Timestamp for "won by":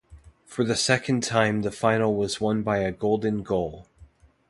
2.41-2.79